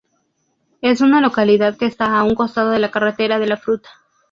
Es 0.81 1.01
una 1.01 1.21
localidad 1.21 1.77
que 1.77 1.85
está 1.85 2.17
a 2.17 2.23
un 2.23 2.33
costado 2.33 2.71
de 2.71 2.79
la 2.79 2.89
Carretera 2.89 3.37
de 3.37 3.45
la 3.45 3.57
Fruta. 3.57 3.91